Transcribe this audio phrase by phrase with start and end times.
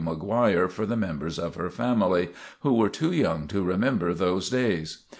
[0.03, 2.29] McGuire for the members of her family,
[2.61, 5.03] "who were too young to remember those days."